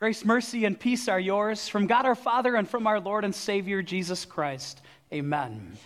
[0.00, 3.34] Grace, mercy, and peace are yours from God our Father and from our Lord and
[3.34, 4.80] Savior Jesus Christ.
[5.12, 5.76] Amen.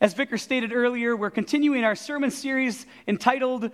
[0.00, 3.70] As Vicar stated earlier, we're continuing our sermon series entitled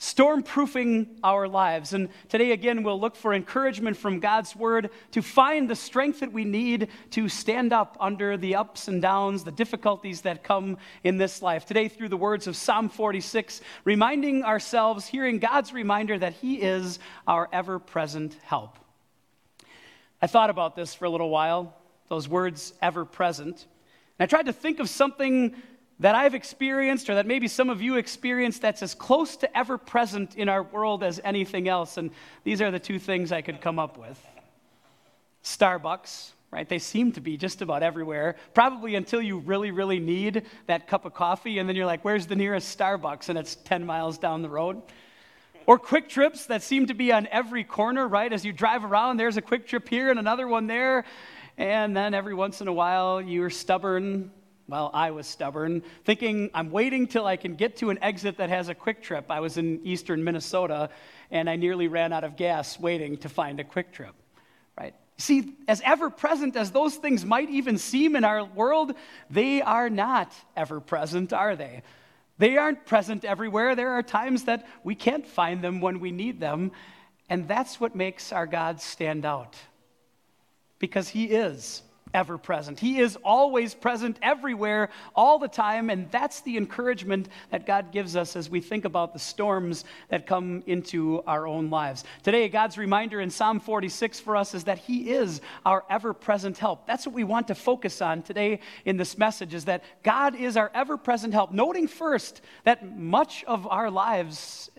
[0.00, 1.92] Stormproofing Our Lives.
[1.92, 6.32] And today, again, we'll look for encouragement from God's Word to find the strength that
[6.32, 11.18] we need to stand up under the ups and downs, the difficulties that come in
[11.18, 11.64] this life.
[11.64, 16.98] Today, through the words of Psalm 46, reminding ourselves, hearing God's reminder that He is
[17.28, 18.76] our ever present help.
[20.22, 21.74] I thought about this for a little while,
[22.08, 23.66] those words ever present.
[24.18, 25.54] And I tried to think of something
[26.00, 29.78] that I've experienced or that maybe some of you experienced that's as close to ever
[29.78, 31.98] present in our world as anything else.
[31.98, 32.10] And
[32.42, 34.18] these are the two things I could come up with
[35.44, 36.68] Starbucks, right?
[36.68, 41.04] They seem to be just about everywhere, probably until you really, really need that cup
[41.04, 41.58] of coffee.
[41.58, 43.28] And then you're like, where's the nearest Starbucks?
[43.28, 44.82] And it's 10 miles down the road.
[45.70, 48.32] Or Kwik Trips that seem to be on every corner, right?
[48.32, 51.04] As you drive around, there's a Kwik Trip here and another one there.
[51.56, 54.32] And then every once in a while, you're stubborn.
[54.66, 58.48] Well, I was stubborn, thinking I'm waiting till I can get to an exit that
[58.48, 59.30] has a Kwik Trip.
[59.30, 60.90] I was in eastern Minnesota,
[61.30, 64.14] and I nearly ran out of gas waiting to find a Kwik Trip,
[64.76, 64.96] right?
[65.18, 68.94] See, as ever present as those things might even seem in our world,
[69.30, 71.82] they are not ever present, are they?
[72.40, 73.76] They aren't present everywhere.
[73.76, 76.72] There are times that we can't find them when we need them.
[77.28, 79.56] And that's what makes our God stand out.
[80.78, 81.82] Because He is
[82.14, 82.80] ever present.
[82.80, 88.16] He is always present everywhere, all the time, and that's the encouragement that God gives
[88.16, 92.04] us as we think about the storms that come into our own lives.
[92.22, 96.58] Today, God's reminder in Psalm 46 for us is that He is our ever present
[96.58, 96.86] help.
[96.86, 100.56] That's what we want to focus on today in this message is that God is
[100.56, 104.70] our ever present help, noting first that much of our lives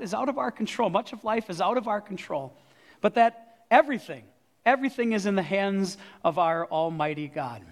[0.00, 2.52] is out of our control, much of life is out of our control,
[3.00, 4.24] but that everything
[4.66, 7.62] Everything is in the hands of our Almighty God.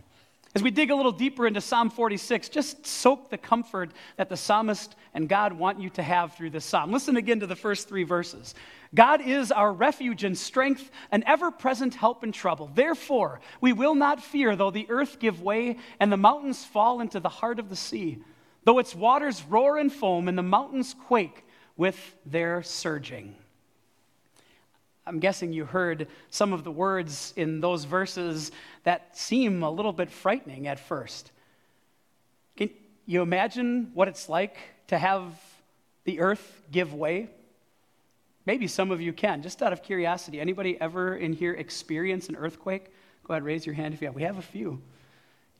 [0.54, 4.36] As we dig a little deeper into Psalm 46, just soak the comfort that the
[4.36, 6.92] psalmist and God want you to have through this psalm.
[6.92, 8.54] Listen again to the first three verses.
[8.94, 12.70] God is our refuge and strength, an ever present help in trouble.
[12.72, 17.18] Therefore, we will not fear, though the earth give way and the mountains fall into
[17.18, 18.18] the heart of the sea,
[18.62, 21.44] though its waters roar and foam and the mountains quake
[21.76, 23.34] with their surging.
[25.06, 28.52] I'm guessing you heard some of the words in those verses
[28.84, 31.30] that seem a little bit frightening at first.
[32.56, 32.70] Can
[33.06, 34.56] you imagine what it's like
[34.88, 35.24] to have
[36.04, 37.28] the earth give way?
[38.46, 40.40] Maybe some of you can, just out of curiosity.
[40.40, 42.86] Anybody ever in here experience an earthquake?
[43.24, 44.14] Go ahead, raise your hand if you have.
[44.14, 44.80] We have a few.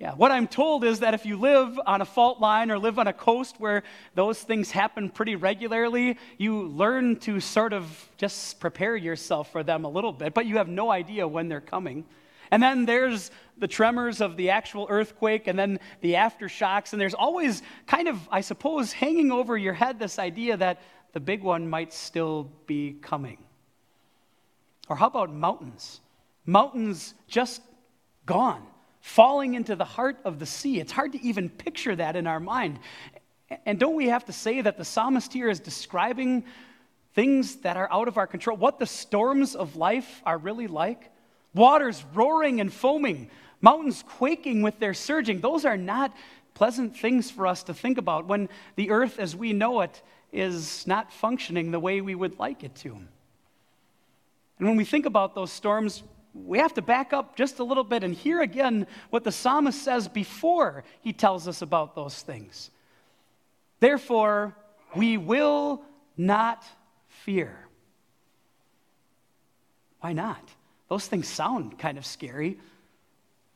[0.01, 2.99] Yeah, what I'm told is that if you live on a fault line or live
[2.99, 3.85] on a coast where
[4.17, 9.85] those things happen pretty regularly, you learn to sort of just prepare yourself for them
[9.85, 12.05] a little bit, but you have no idea when they're coming.
[12.51, 16.93] And then there's the tremors of the actual earthquake and then the aftershocks.
[16.93, 20.83] And there's always kind of, I suppose, hanging over your head this idea that
[21.13, 23.39] the big one might still be coming.
[24.89, 26.01] Or how about mountains?
[26.45, 27.63] Mountains just
[28.27, 28.67] gone
[29.05, 30.81] falling into the heart of the sea.
[30.81, 32.79] It's hard to even picture that in our mind.
[33.67, 36.43] And don't we have to say that the psalmist here is describing
[37.15, 41.11] things that are out of our control, what the storms of life are really like?
[41.53, 43.29] Waters roaring and foaming,
[43.61, 45.43] mountains quaking with their surging.
[45.43, 46.17] Those are not
[46.55, 50.01] pleasant things for us to think about when the earth as we know it
[50.33, 52.93] is not functioning the way we would like it to.
[54.59, 56.03] And when we think about those storms,
[56.35, 59.81] we have to back up just a little bit and hear again what the psalmist
[59.81, 62.71] says before he tells us about those things.
[63.79, 64.57] Therefore,
[64.97, 65.83] we will
[66.17, 66.65] not
[67.09, 67.57] fear.
[70.01, 70.43] Why not?
[70.89, 72.59] Those things sound kind of scary.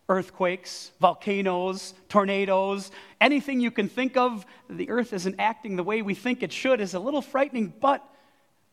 [0.09, 2.91] Earthquakes, volcanoes, tornadoes,
[3.21, 6.81] anything you can think of, the earth isn't acting the way we think it should
[6.81, 8.03] is a little frightening, but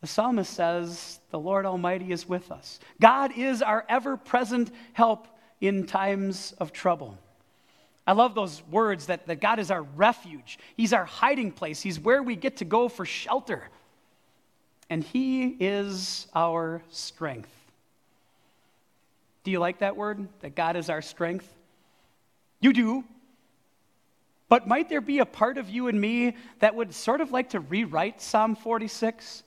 [0.06, 2.80] the psalmist says, The Lord Almighty is with us.
[3.02, 5.28] God is our ever present help
[5.60, 7.18] in times of trouble.
[8.06, 10.60] I love those words that, that God is our refuge.
[10.78, 11.82] He's our hiding place.
[11.82, 13.64] He's where we get to go for shelter.
[14.92, 17.50] And He is our strength.
[19.44, 20.28] Do you like that word?
[20.42, 21.52] That God is our strength?
[22.60, 23.04] You do.
[24.50, 27.50] But might there be a part of you and me that would sort of like
[27.50, 29.42] to rewrite Psalm 46?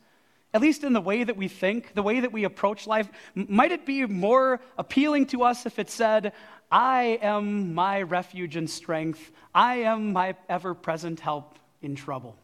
[0.55, 3.73] At least in the way that we think, the way that we approach life, might
[3.73, 6.33] it be more appealing to us if it said,
[6.71, 12.37] I am my refuge and strength, I am my ever present help in trouble?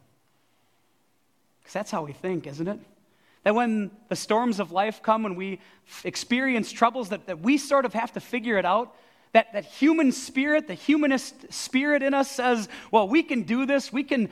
[1.61, 2.79] Because that's how we think, isn't it?
[3.43, 5.59] That when the storms of life come, when we
[6.03, 8.95] experience troubles, that, that we sort of have to figure it out.
[9.33, 13.91] That, that human spirit, the humanist spirit in us says, well, we can do this.
[13.91, 14.29] We can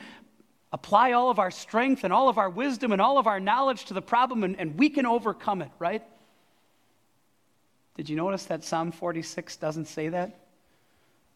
[0.74, 3.84] apply all of our strength and all of our wisdom and all of our knowledge
[3.84, 6.02] to the problem, and, and we can overcome it, right?
[7.94, 10.36] Did you notice that Psalm 46 doesn't say that?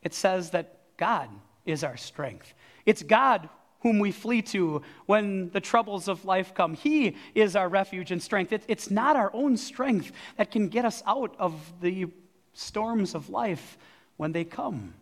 [0.02, 1.30] It says that God
[1.64, 2.52] is our strength.
[2.84, 3.48] It's God
[3.82, 6.74] whom we flee to when the troubles of life come.
[6.74, 8.52] He is our refuge and strength.
[8.52, 12.08] It, it's not our own strength that can get us out of the
[12.54, 13.78] storms of life
[14.16, 14.94] when they come.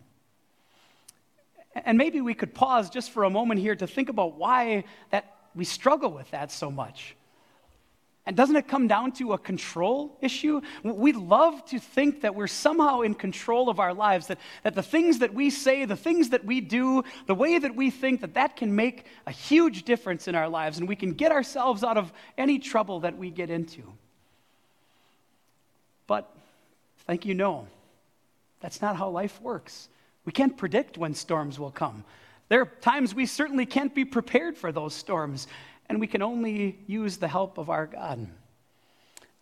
[1.85, 5.35] And maybe we could pause just for a moment here to think about why that
[5.55, 7.15] we struggle with that so much.
[8.25, 10.59] And doesn't it come down to a control issue?
[10.83, 14.83] We love to think that we're somehow in control of our lives, that, that the
[14.83, 18.33] things that we say, the things that we do, the way that we think, that
[18.33, 21.95] that can make a huge difference in our lives, and we can get ourselves out
[21.95, 23.81] of any trouble that we get into.
[26.05, 26.29] But,
[27.05, 27.67] thank you, no,
[28.59, 29.87] that's not how life works.
[30.27, 32.03] We can't predict when storms will come.
[32.49, 35.47] There are times we certainly can't be prepared for those storms
[35.87, 38.27] and we can only use the help of our God.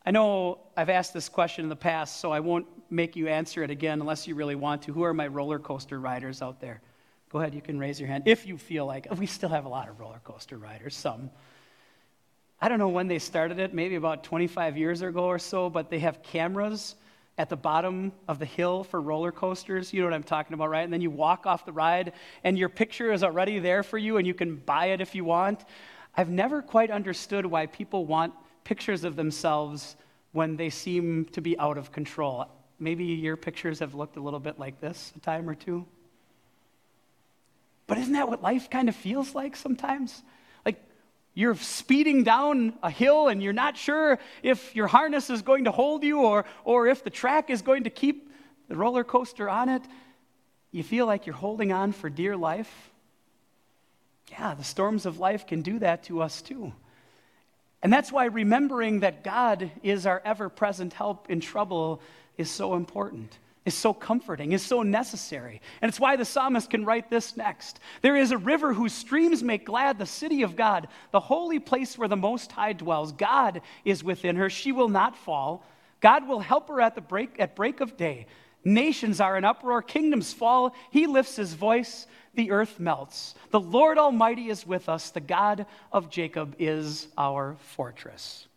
[0.06, 3.64] I know I've asked this question in the past, so I won't make you answer
[3.64, 4.94] it again unless you really want to.
[4.94, 6.82] Who are my roller coaster riders out there?
[7.30, 9.70] Go ahead, you can raise your hand if you feel like we still have a
[9.70, 11.32] lot of roller coaster riders, some.
[12.62, 15.90] I don't know when they started it, maybe about 25 years ago or so, but
[15.90, 16.94] they have cameras
[17.38, 19.92] at the bottom of the hill for roller coasters.
[19.92, 20.84] You know what I'm talking about, right?
[20.84, 24.18] And then you walk off the ride, and your picture is already there for you,
[24.18, 25.66] and you can buy it if you want.
[26.16, 28.34] I've never quite understood why people want
[28.64, 29.98] pictures of themselves
[30.32, 32.46] when they seem to be out of control.
[32.80, 35.86] Maybe your pictures have looked a little bit like this a time or two.
[37.88, 40.24] But isn't that what life kind of feels like sometimes?
[41.36, 45.72] You're speeding down a hill and you're not sure if your harness is going to
[45.72, 48.32] hold you or, or if the track is going to keep
[48.70, 49.82] the roller coaster on it.
[50.72, 52.90] You feel like you're holding on for dear life.
[54.32, 56.74] Yeah, the storms of life can do that to us too.
[57.84, 62.02] And that's why remembering that God is our ever present help in trouble
[62.38, 65.62] is so important, is so comforting, is so necessary.
[65.82, 69.44] And it's why the psalmist can write this next There is a river whose streams
[69.44, 73.12] make glad the city of God, the holy place where the Most High dwells.
[73.12, 75.66] God is within her, she will not fall.
[76.02, 78.28] God will help her at, the break, at break of day.
[78.64, 80.76] Nations are in uproar, kingdoms fall.
[80.92, 83.34] He lifts his voice the earth melts.
[83.52, 85.10] The Lord Almighty is with us.
[85.10, 88.48] The God of Jacob is our fortress.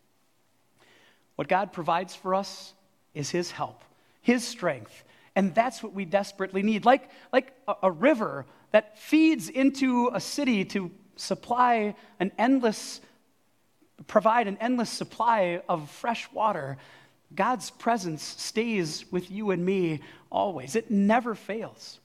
[1.37, 2.75] What God provides for us
[3.15, 3.83] is His help,
[4.29, 5.05] His strength.
[5.35, 6.85] And that's what we desperately need.
[6.85, 13.01] Like, like a, a river that feeds into a city to supply an endless,
[14.07, 16.77] provide an endless supply of fresh water.
[17.35, 20.77] God's presence stays with you and me always.
[20.77, 21.99] It never fails.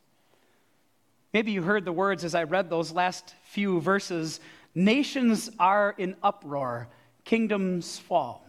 [1.34, 4.40] Maybe you heard the words as I read those last few verses
[4.74, 6.88] Nations are in uproar,
[7.26, 8.48] kingdoms fall.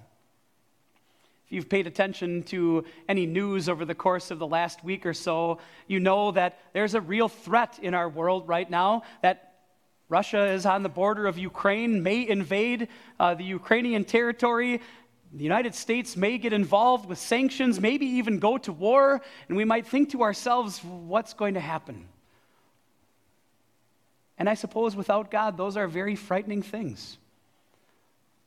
[1.47, 5.13] If you've paid attention to any news over the course of the last week or
[5.13, 9.55] so, you know that there's a real threat in our world right now that
[10.09, 12.89] Russia is on the border of Ukraine, may invade
[13.21, 14.81] uh, the Ukrainian territory.
[15.33, 19.65] The United States may get involved with sanctions, maybe even go to war, and we
[19.65, 22.07] might think to ourselves, what's going to happen?
[24.39, 27.19] And I suppose without God, those are very frightening things.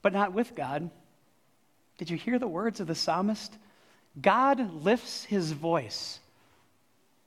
[0.02, 0.90] But not with God.
[1.98, 3.58] Did you hear the words of the psalmist?
[4.22, 6.20] God lifts his voice,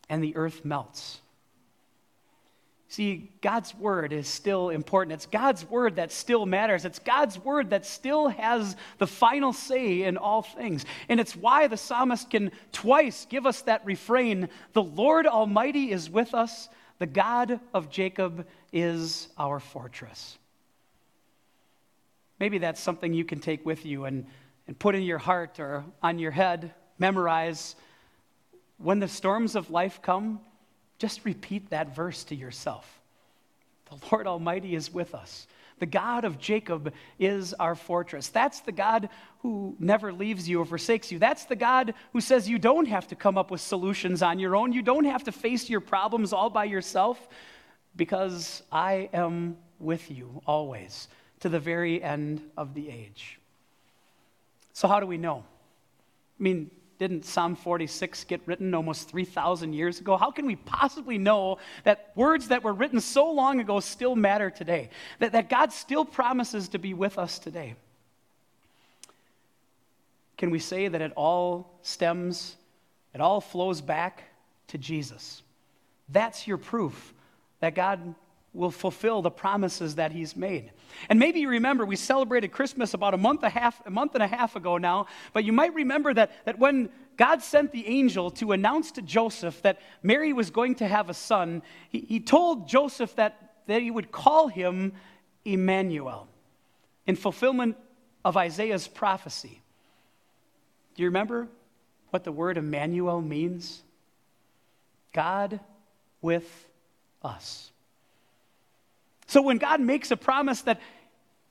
[0.08, 1.20] and the earth melts.
[2.88, 5.12] See, God's word is still important.
[5.12, 6.84] It's God's word that still matters.
[6.84, 10.84] It's God's word that still has the final say in all things.
[11.08, 16.10] And it's why the psalmist can twice give us that refrain The Lord Almighty is
[16.10, 20.36] with us, the God of Jacob is our fortress.
[22.40, 24.26] Maybe that's something you can take with you and,
[24.70, 27.74] and put in your heart or on your head, memorize.
[28.78, 30.38] When the storms of life come,
[30.96, 33.00] just repeat that verse to yourself.
[33.86, 35.48] The Lord Almighty is with us.
[35.80, 38.28] The God of Jacob is our fortress.
[38.28, 39.08] That's the God
[39.40, 41.18] who never leaves you or forsakes you.
[41.18, 44.54] That's the God who says you don't have to come up with solutions on your
[44.54, 44.72] own.
[44.72, 47.28] You don't have to face your problems all by yourself
[47.96, 51.08] because I am with you always
[51.40, 53.39] to the very end of the age.
[54.72, 55.44] So, how do we know?
[56.38, 60.16] I mean, didn't Psalm 46 get written almost 3,000 years ago?
[60.16, 64.50] How can we possibly know that words that were written so long ago still matter
[64.50, 64.90] today?
[65.18, 67.74] That, that God still promises to be with us today?
[70.40, 72.56] can we say that it all stems,
[73.12, 74.22] it all flows back
[74.68, 75.42] to Jesus?
[76.08, 77.12] That's your proof
[77.60, 78.14] that God
[78.52, 80.72] will fulfill the promises that he's made.
[81.08, 84.22] And maybe you remember we celebrated Christmas about a month, a, half, a month and
[84.22, 88.30] a half ago now, but you might remember that, that when God sent the angel
[88.32, 92.68] to announce to Joseph that Mary was going to have a son, he, he told
[92.68, 94.94] Joseph that, that he would call him
[95.44, 96.26] Emmanuel
[97.06, 97.76] in fulfillment
[98.24, 99.62] of Isaiah's prophecy.
[100.94, 101.46] Do you remember
[102.10, 103.82] what the word Emmanuel means?
[105.12, 105.60] God
[106.20, 106.68] with
[107.22, 107.70] us.
[109.30, 110.80] So when God makes a promise that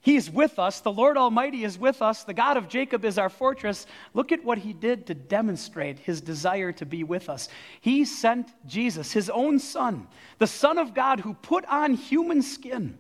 [0.02, 3.30] He's with us, the Lord Almighty is with us, the God of Jacob is our
[3.30, 7.48] fortress, look at what He did to demonstrate His desire to be with us.
[7.80, 10.10] He sent Jesus, His own Son,
[10.40, 12.98] the Son of God who put on human skin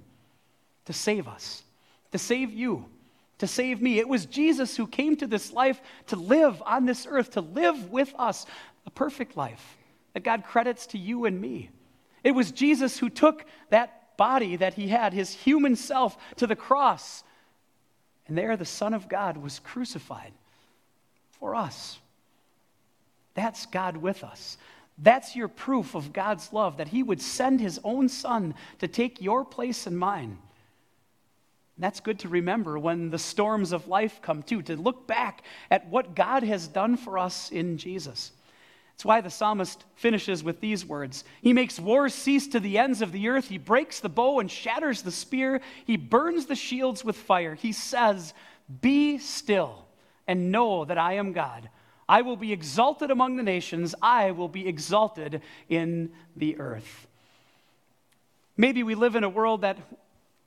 [0.85, 1.61] to save us,
[2.13, 2.85] to save you,
[3.39, 3.99] to save me.
[3.99, 7.91] It was Jesus who came to this life to live on this earth, to live
[7.91, 8.45] with us
[8.85, 9.77] a perfect life
[10.13, 11.69] that God credits to you and me.
[12.23, 16.55] It was Jesus who took that body that he had, his human self, to the
[16.55, 17.23] cross.
[18.27, 20.33] And there the Son of God was crucified
[21.39, 21.97] for us.
[23.33, 24.57] That's God with us.
[25.01, 29.21] That's your proof of God's love, that he would send his own Son to take
[29.21, 30.37] your place and mine.
[31.77, 35.87] that's good to remember when the storms of life come too, to look back at
[35.87, 38.33] what God has done for us in Jesus.
[38.99, 43.01] That's why the psalmist finishes with these words He makes wars cease to the ends
[43.01, 43.47] of the earth.
[43.47, 45.61] He breaks the bow and shatters the spear.
[45.85, 47.55] He burns the shields with fire.
[47.55, 48.33] He says,
[48.81, 49.85] Be still
[50.27, 51.69] and know that I am God.
[52.09, 57.07] I will be exalted among the nations, I will be exalted in the earth.
[58.57, 59.77] Maybe we live in a world that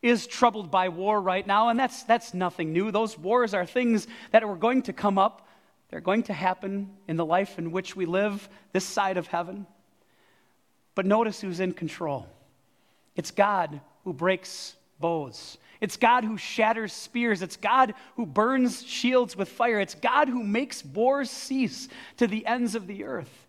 [0.03, 2.91] is troubled by war right now, and that's, that's nothing new.
[2.91, 5.49] Those wars are things that are going to come up.
[5.93, 9.67] They're going to happen in the life in which we live this side of heaven.
[10.95, 12.27] But notice who's in control.
[13.15, 15.59] It's God who breaks bows.
[15.83, 17.43] It's God who shatters spears.
[17.43, 19.81] It's God who burns shields with fire.
[19.81, 23.47] It's God who makes wars cease to the ends of the earth.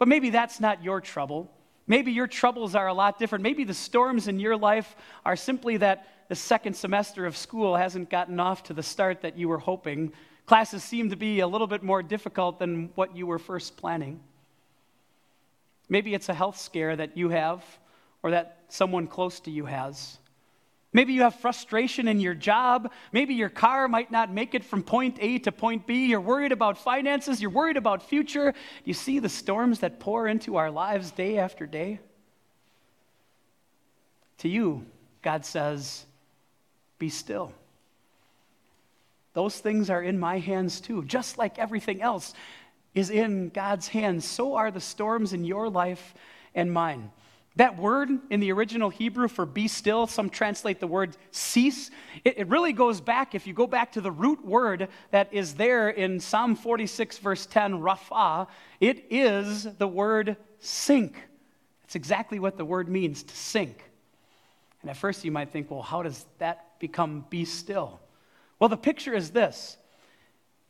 [0.00, 1.48] But maybe that's not your trouble.
[1.86, 3.44] Maybe your troubles are a lot different.
[3.44, 8.10] Maybe the storms in your life are simply that the second semester of school hasn't
[8.10, 10.12] gotten off to the start that you were hoping
[10.46, 14.20] Classes seem to be a little bit more difficult than what you were first planning.
[15.88, 17.64] Maybe it's a health scare that you have
[18.22, 20.18] or that someone close to you has.
[20.92, 22.92] Maybe you have frustration in your job.
[23.10, 26.06] Maybe your car might not make it from point A to point B.
[26.06, 27.40] You're worried about finances.
[27.40, 28.54] You're worried about future.
[28.84, 31.98] You see the storms that pour into our lives day after day?
[34.38, 34.86] To you,
[35.20, 36.06] God says,
[36.98, 37.52] Be still.
[39.34, 41.04] Those things are in my hands too.
[41.04, 42.32] Just like everything else
[42.94, 46.14] is in God's hands, so are the storms in your life
[46.54, 47.10] and mine.
[47.56, 51.90] That word in the original Hebrew for be still, some translate the word cease.
[52.24, 55.54] It, it, really goes back, if you go back to the root word that is
[55.54, 58.48] there in Psalm 46, verse 10, rapha,
[58.80, 61.14] it is the word sink.
[61.82, 63.84] That's exactly what the word means, to sink.
[64.82, 68.00] And at first you might think, well, how does that become be still?
[68.64, 69.76] Well, the picture is this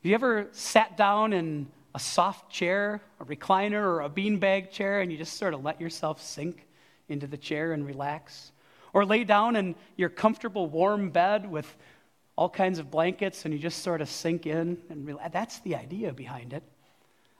[0.02, 5.00] Have you ever sat down in a soft chair, a recliner, or a beanbag chair,
[5.00, 6.66] and you just sort of let yourself sink
[7.08, 8.50] into the chair and relax?
[8.92, 11.72] Or lay down in your comfortable warm bed with
[12.34, 15.32] all kinds of blankets and you just sort of sink in and relax?
[15.32, 16.64] That's the idea behind it.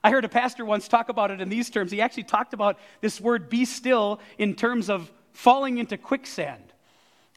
[0.05, 1.91] I heard a pastor once talk about it in these terms.
[1.91, 6.71] He actually talked about this word be still in terms of falling into quicksand.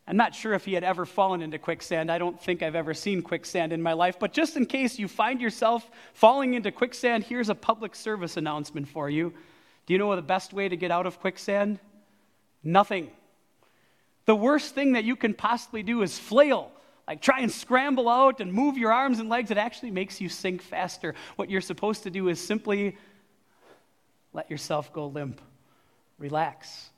[0.09, 2.11] I'm not sure if he had ever fallen into quicksand.
[2.11, 4.19] I don't think I've ever seen quicksand in my life.
[4.19, 8.89] But just in case you find yourself falling into quicksand, here's a public service announcement
[8.89, 9.35] for you.
[9.85, 11.79] Do you know the best way to get out of quicksand?
[12.65, 13.11] Nothing.
[14.25, 16.73] The worst thing that you can possibly do is flail,
[17.07, 19.51] like try and scramble out and move your arms and legs.
[19.51, 21.15] It actually makes you sink faster.
[21.37, 22.97] What you're supposed to do is simply
[24.33, 25.43] let yourself go limp,
[26.19, 26.89] relax,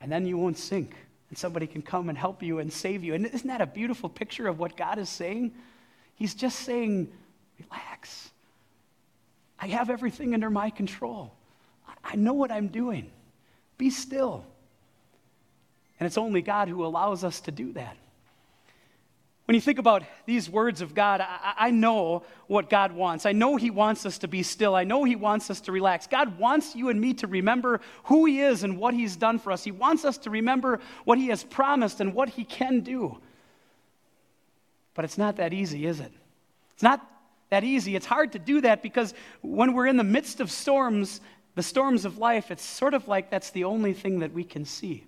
[0.00, 0.96] and then you won't sink
[1.34, 3.12] and somebody can come and help you and save you.
[3.12, 5.52] And isn't that a beautiful picture of what God is saying?
[6.14, 7.10] He's just saying,
[7.58, 8.30] relax.
[9.58, 11.34] I have everything under my control.
[12.04, 13.10] I know what I'm doing.
[13.78, 14.44] Be still.
[15.98, 17.96] And it's only God who allows us to do that.
[19.46, 23.26] When you think about these words of God, I, I, know what God wants.
[23.26, 24.74] I know He wants us to be still.
[24.74, 26.06] I know He wants us to relax.
[26.06, 29.52] God wants you and me to remember who He is and what He's done for
[29.52, 29.62] us.
[29.62, 33.18] He wants us to remember what He has promised and what He can do.
[34.94, 36.12] But it's not that easy, is it?
[36.72, 37.06] It's not
[37.50, 37.96] that easy.
[37.96, 41.20] It's hard to do that because when we're in the midst of storms,
[41.54, 44.64] the storms of life, it's sort of like that's the only thing that we can
[44.64, 45.04] see.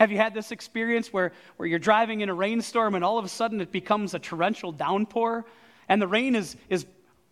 [0.00, 3.24] Have you had this experience where, where you're driving in a rainstorm and all of
[3.26, 5.44] a sudden it becomes a torrential downpour
[5.90, 6.86] and the rain is, is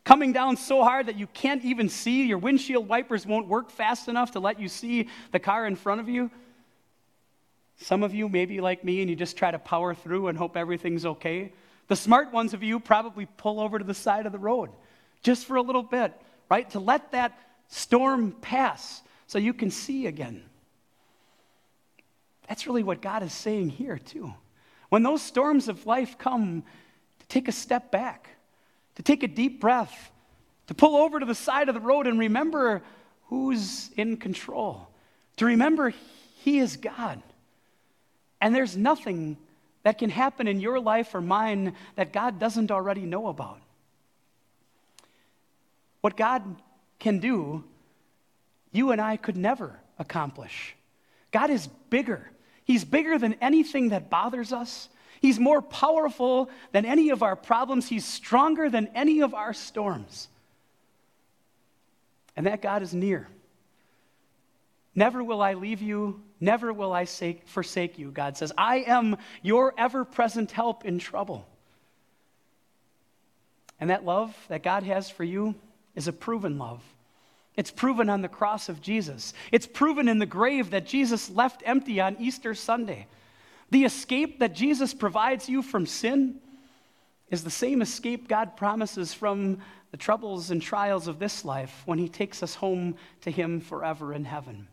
[0.05, 2.27] coming down so hard that you can't even see?
[2.27, 6.03] Your windshield wipers won't work fast enough to let you see the car in front
[6.03, 6.31] of you?
[7.79, 10.37] Some of you may be like me and you just try to power through and
[10.37, 11.55] hope everything's okay.
[11.87, 14.69] The smart ones of you probably pull over to the side of the road
[15.23, 16.13] just for a little bit,
[16.51, 16.69] right?
[16.73, 17.33] To let that
[17.69, 20.45] storm pass so you can see again.
[22.49, 24.33] That's really what God is saying here, too.
[24.89, 26.63] When those storms of life come,
[27.21, 28.29] to take a step back,
[28.95, 30.11] to take a deep breath,
[30.67, 32.83] to pull over to the side of the road and remember
[33.27, 34.89] who's in control,
[35.37, 35.93] to remember
[36.43, 37.23] He is God.
[38.41, 39.37] And there's nothing
[39.83, 43.61] that can happen in your life or mine that God doesn't already know about.
[46.01, 46.43] What God
[46.99, 47.65] can do,
[48.73, 50.75] you and I could never accomplish.
[51.31, 52.31] God is bigger.
[52.69, 54.91] He's bigger than anything that bothers us.
[55.23, 57.89] He's more powerful than any of our problems.
[57.89, 60.29] He's stronger than any of our storms.
[62.37, 63.27] And that God is near.
[64.95, 68.53] Never will I leave you, never will I forsake you, God says.
[68.59, 71.49] I am your ever present help in trouble.
[73.81, 75.55] And that love that God has for you
[75.95, 76.83] is a proven love.
[77.59, 79.35] It's proven on the cross of Jesus.
[79.51, 83.09] It's proven in the grave that Jesus left empty on Easter Sunday.
[83.73, 86.37] The escape that Jesus provides you from sin
[87.31, 89.59] is the same escape God promises from
[89.91, 94.15] the troubles and trials of this life when He takes us home to Him forever
[94.15, 94.69] in heaven.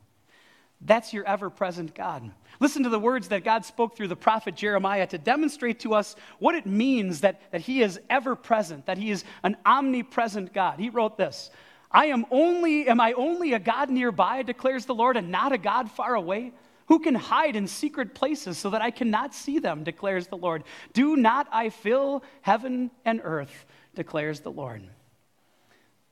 [0.79, 2.29] That's your ever present God.
[2.59, 6.15] Listen to the words that God spoke through the prophet Jeremiah to demonstrate to us
[6.37, 10.79] what it means that, that He is ever present, that He is an omnipresent God.
[10.79, 11.49] He wrote this
[11.91, 15.57] I am only, am I only a God nearby, declares the Lord, and not a
[15.57, 16.53] God far away?
[16.87, 20.63] Who can hide in secret places so that I cannot see them, declares the Lord?
[20.93, 24.83] Do not I fill heaven and earth, declares the Lord.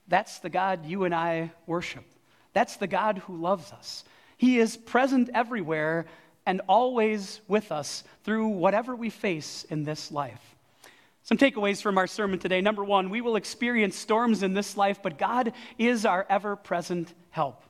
[0.07, 2.03] That's the God you and I worship.
[2.53, 4.03] That's the God who loves us.
[4.38, 6.05] He is present everywhere
[6.45, 10.52] and always with us through whatever we face in this life.
[11.23, 12.59] Some takeaways from our sermon today.
[12.59, 17.13] Number one, we will experience storms in this life, but God is our ever present
[17.29, 17.63] help.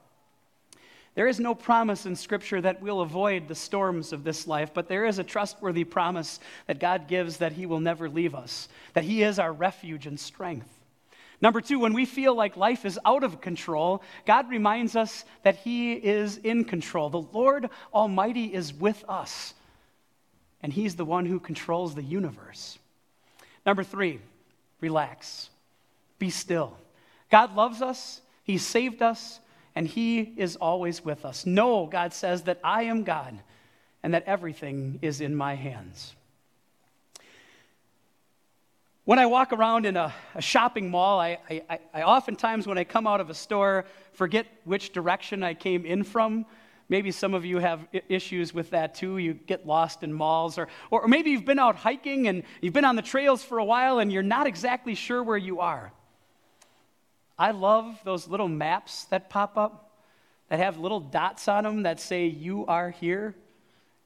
[1.14, 4.88] There is no promise in Scripture that we'll avoid the storms of this life, but
[4.88, 9.04] there is a trustworthy promise that God gives that He will never leave us, that
[9.04, 10.68] He is our refuge and strength.
[11.40, 15.58] Number two, when we feel like life is out of control, God reminds us that
[15.58, 17.12] He is in control.
[17.12, 19.54] The Lord Almighty is with us,
[20.64, 22.80] and He's the one who controls the universe.
[23.66, 24.20] Number three,
[24.82, 25.50] relax,
[26.20, 26.78] be still.
[27.32, 29.40] God loves us, He saved us,
[29.76, 31.46] and He is always with us.
[31.46, 33.40] Know, God says, that I am God
[34.04, 36.14] and that everything is in my hands.
[39.06, 42.86] When I walk around in a, a shopping mall, I, I, I, oftentimes, when I
[42.86, 46.46] come out of a store, forget which direction I came in from.
[46.90, 49.18] Maybe some of you have issues with that too.
[49.18, 52.86] You get lost in malls, or, or maybe you've been out hiking and you've been
[52.86, 55.92] on the trails for a while and you're not exactly sure where you are.
[57.38, 59.92] I love those little maps that pop up
[60.50, 63.36] that have little dots on them that say, You are here.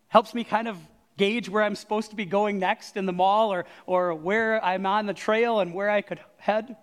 [0.07, 0.77] Helps me kind of
[1.17, 4.85] gauge where I'm supposed to be going next in the mall or, or where I'm
[4.85, 6.77] on the trail and where I could head.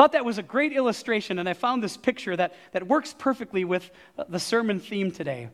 [0.00, 3.66] Thought that was a great illustration, and I found this picture that, that works perfectly
[3.66, 3.90] with
[4.30, 5.50] the sermon theme today.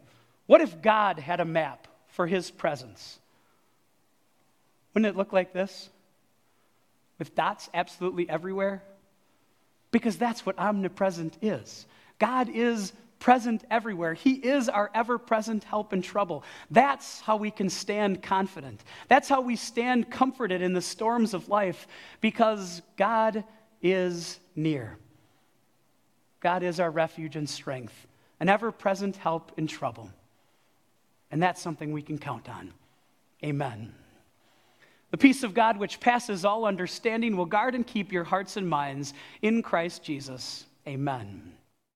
[0.46, 3.18] What if God had a map for his presence?
[4.94, 5.90] Wouldn't it look like this?
[7.18, 8.84] With dots absolutely everywhere?
[9.90, 11.84] Because that's what omnipresent is.
[12.20, 14.14] God is present everywhere.
[14.14, 16.44] He is our ever present help in trouble.
[16.70, 18.84] That's how we can stand confident.
[19.08, 21.88] That's how we stand comforted in the storms of life
[22.20, 23.42] because God
[23.82, 24.98] is near.
[26.40, 28.06] God is our refuge and strength,
[28.40, 30.10] an ever present help in trouble.
[31.30, 32.72] And that's something we can count on.
[33.44, 33.92] Amen.
[35.10, 38.68] The peace of God, which passes all understanding, will guard and keep your hearts and
[38.68, 40.66] minds in Christ Jesus.
[40.86, 41.52] Amen.